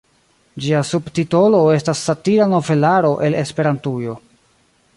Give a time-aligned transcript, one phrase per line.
[0.63, 4.17] Ĝia subtitolo estas "Satira novelaro el Esperantujo".